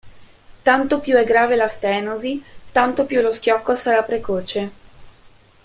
Tanto 0.63 0.99
più 0.99 1.15
è 1.15 1.23
grave 1.23 1.55
la 1.55 1.67
stenosi, 1.67 2.43
tanto 2.71 3.05
più 3.05 3.21
lo 3.21 3.31
schiocco 3.31 3.75
sarà 3.75 4.01
precoce. 4.01 4.71